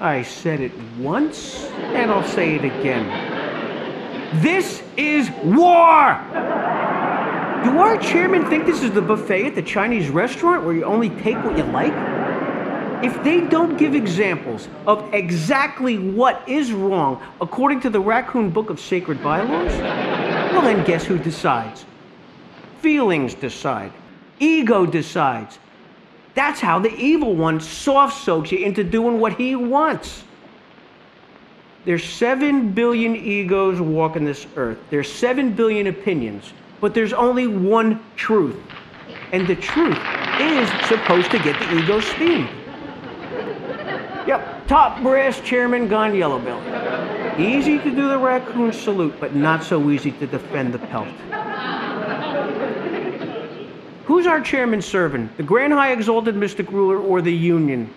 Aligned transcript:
I 0.00 0.22
said 0.22 0.60
it 0.60 0.72
once, 0.98 1.64
and 1.92 2.10
I'll 2.10 2.26
say 2.26 2.54
it 2.54 2.64
again. 2.64 4.40
This 4.40 4.82
is 4.96 5.28
war! 5.44 6.18
Do 7.62 7.78
our 7.78 7.98
chairman 7.98 8.48
think 8.48 8.64
this 8.64 8.82
is 8.82 8.92
the 8.92 9.02
buffet 9.02 9.48
at 9.48 9.54
the 9.54 9.62
Chinese 9.62 10.08
restaurant 10.08 10.64
where 10.64 10.74
you 10.74 10.84
only 10.84 11.10
take 11.10 11.36
what 11.44 11.58
you 11.58 11.64
like? 11.64 11.92
If 13.04 13.22
they 13.22 13.42
don't 13.42 13.76
give 13.76 13.94
examples 13.94 14.70
of 14.86 15.12
exactly 15.12 15.98
what 15.98 16.48
is 16.48 16.72
wrong 16.72 17.22
according 17.42 17.80
to 17.80 17.90
the 17.90 18.00
Raccoon 18.00 18.48
Book 18.48 18.70
of 18.70 18.80
Sacred 18.80 19.22
Bylaws, 19.22 19.76
well, 20.52 20.62
then 20.62 20.82
guess 20.86 21.04
who 21.04 21.18
decides? 21.18 21.84
Feelings 22.78 23.34
decide, 23.34 23.92
ego 24.38 24.86
decides. 24.86 25.58
That's 26.40 26.58
how 26.58 26.78
the 26.78 26.96
evil 26.96 27.34
one 27.34 27.60
soft 27.60 28.24
soaks 28.24 28.50
you 28.50 28.60
into 28.60 28.82
doing 28.82 29.20
what 29.20 29.34
he 29.34 29.56
wants. 29.56 30.24
There's 31.84 32.02
7 32.02 32.72
billion 32.72 33.14
egos 33.14 33.78
walking 33.78 34.24
this 34.24 34.46
earth. 34.56 34.78
There's 34.88 35.12
7 35.12 35.52
billion 35.52 35.88
opinions, 35.88 36.54
but 36.80 36.94
there's 36.94 37.12
only 37.12 37.46
one 37.46 38.02
truth. 38.16 38.56
And 39.32 39.46
the 39.46 39.54
truth 39.54 39.98
is 40.40 40.70
supposed 40.88 41.30
to 41.32 41.38
get 41.40 41.60
the 41.60 41.76
ego 41.76 42.00
steamed. 42.00 42.48
Yep, 44.26 44.66
top 44.66 45.02
brass 45.02 45.42
chairman 45.42 45.88
gone 45.88 46.14
yellow 46.14 46.38
belly. 46.38 47.36
Easy 47.38 47.76
to 47.80 47.90
do 47.90 48.08
the 48.08 48.18
raccoon 48.18 48.72
salute, 48.72 49.14
but 49.20 49.34
not 49.34 49.62
so 49.62 49.90
easy 49.90 50.12
to 50.12 50.26
defend 50.26 50.72
the 50.72 50.78
pelt. 50.78 51.08
Who's 54.10 54.26
our 54.26 54.40
chairman 54.40 54.82
serving? 54.82 55.30
The 55.36 55.44
Grand 55.44 55.72
High 55.72 55.92
Exalted 55.92 56.34
Mystic 56.34 56.72
Ruler 56.72 56.98
or 56.98 57.22
the 57.22 57.32
Union? 57.32 57.88